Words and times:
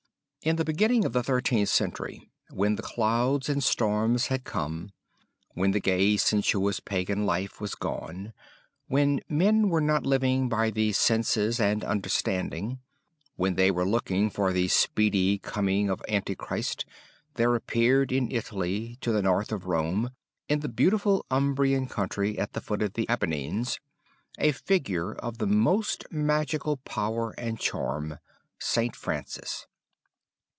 "In 0.43 0.55
the 0.55 0.65
beginning 0.65 1.05
of 1.05 1.13
the 1.13 1.21
Thirteenth 1.21 1.69
Century, 1.69 2.31
when 2.49 2.73
the 2.73 2.81
clouds 2.81 3.47
and 3.47 3.63
storms 3.63 4.25
had 4.25 4.43
come, 4.43 4.89
when 5.53 5.69
the 5.69 5.79
gay 5.79 6.17
sensuous 6.17 6.79
pagan 6.79 7.27
life 7.27 7.61
was 7.61 7.75
gone, 7.75 8.33
when 8.87 9.21
men 9.29 9.69
were 9.69 9.79
not 9.81 10.03
living 10.03 10.49
by 10.49 10.71
the 10.71 10.93
senses 10.93 11.59
and 11.59 11.83
understanding, 11.83 12.79
when 13.35 13.53
they 13.53 13.69
were 13.69 13.85
looking 13.85 14.31
for 14.31 14.51
the 14.51 14.67
speedy 14.67 15.37
coming 15.37 15.91
of 15.91 16.01
Antichrist, 16.09 16.85
there 17.35 17.53
appeared 17.53 18.11
in 18.11 18.31
Italy, 18.31 18.97
to 19.01 19.11
the 19.11 19.21
north 19.21 19.51
of 19.51 19.67
Rome, 19.67 20.09
in 20.49 20.61
the 20.61 20.69
beautiful 20.69 21.23
Umbrian 21.29 21.85
country 21.85 22.39
at 22.39 22.53
the 22.53 22.61
foot 22.61 22.81
of 22.81 22.93
the 22.93 23.05
Appennines, 23.07 23.79
a 24.39 24.53
figure 24.53 25.13
of 25.13 25.37
the 25.37 25.45
most 25.45 26.03
magical 26.09 26.77
power 26.77 27.35
and 27.37 27.59
charm, 27.59 28.17
St. 28.57 28.95
Francis. 28.95 29.67